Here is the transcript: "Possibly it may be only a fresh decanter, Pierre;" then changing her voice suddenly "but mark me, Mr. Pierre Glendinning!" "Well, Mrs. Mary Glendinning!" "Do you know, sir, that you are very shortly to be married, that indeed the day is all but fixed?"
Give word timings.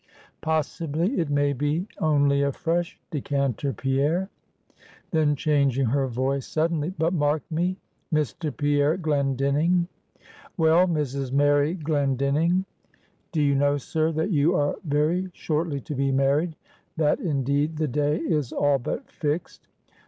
"Possibly 0.41 1.19
it 1.19 1.29
may 1.29 1.53
be 1.53 1.85
only 1.99 2.41
a 2.41 2.51
fresh 2.51 2.99
decanter, 3.11 3.71
Pierre;" 3.71 4.31
then 5.11 5.35
changing 5.35 5.85
her 5.89 6.07
voice 6.07 6.47
suddenly 6.47 6.91
"but 6.97 7.13
mark 7.13 7.43
me, 7.51 7.77
Mr. 8.11 8.51
Pierre 8.57 8.97
Glendinning!" 8.97 9.87
"Well, 10.57 10.87
Mrs. 10.87 11.31
Mary 11.31 11.75
Glendinning!" 11.75 12.65
"Do 13.31 13.43
you 13.43 13.53
know, 13.53 13.77
sir, 13.77 14.11
that 14.13 14.31
you 14.31 14.55
are 14.55 14.75
very 14.83 15.29
shortly 15.35 15.79
to 15.81 15.93
be 15.93 16.11
married, 16.11 16.55
that 16.97 17.19
indeed 17.19 17.77
the 17.77 17.87
day 17.87 18.17
is 18.17 18.51
all 18.51 18.79
but 18.79 19.07
fixed?" 19.07 19.67